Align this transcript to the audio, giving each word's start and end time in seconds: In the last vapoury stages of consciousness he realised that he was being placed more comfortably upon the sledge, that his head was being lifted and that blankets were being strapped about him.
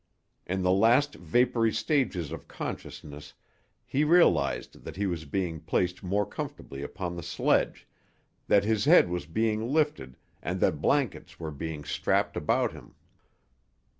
In 0.47 0.63
the 0.63 0.71
last 0.71 1.13
vapoury 1.13 1.71
stages 1.71 2.31
of 2.31 2.47
consciousness 2.47 3.35
he 3.85 4.03
realised 4.03 4.83
that 4.83 4.95
he 4.95 5.05
was 5.05 5.25
being 5.25 5.59
placed 5.59 6.01
more 6.01 6.25
comfortably 6.25 6.81
upon 6.81 7.15
the 7.15 7.21
sledge, 7.21 7.87
that 8.47 8.63
his 8.63 8.85
head 8.85 9.09
was 9.09 9.27
being 9.27 9.71
lifted 9.71 10.17
and 10.41 10.59
that 10.59 10.81
blankets 10.81 11.39
were 11.39 11.51
being 11.51 11.83
strapped 11.83 12.35
about 12.35 12.71
him. 12.71 12.95